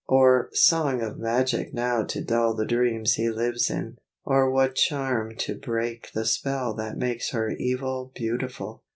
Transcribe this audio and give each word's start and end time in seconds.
or 0.07 0.49
song 0.51 0.99
of 0.99 1.15
magic 1.19 1.71
now 1.75 2.03
to 2.03 2.19
dull 2.23 2.55
The 2.55 2.65
dreams 2.65 3.13
he 3.13 3.29
lives 3.29 3.69
in! 3.69 3.99
or 4.25 4.49
what 4.49 4.73
charm 4.73 5.35
to 5.37 5.53
break 5.53 6.11
The 6.13 6.25
spell 6.25 6.73
that 6.73 6.97
makes 6.97 7.29
her 7.33 7.51
evil 7.51 8.11
beautiful! 8.15 8.81